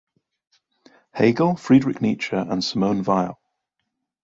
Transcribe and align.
Hegel, 1.13 1.55
Friedrich 1.57 2.01
Nietzsche 2.01 2.35
and 2.35 2.63
Simone 2.63 3.03
Weil. 3.05 3.37